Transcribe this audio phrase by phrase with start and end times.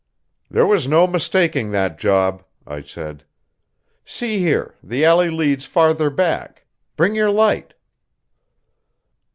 [0.49, 3.23] "There was no mistaking that job," I said.
[4.03, 6.65] "See here, the alley leads farther back.
[6.97, 7.75] Bring your light."